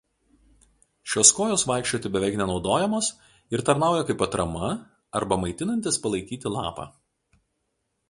[1.11, 3.11] Šios kojos vaikščioti beveik nenaudojamos
[3.57, 4.73] ir tarnauja kaip atrama
[5.23, 6.93] arba maitinantis palaikyti lapą.